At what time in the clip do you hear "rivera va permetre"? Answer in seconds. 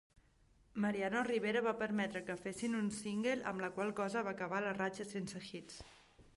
1.27-2.23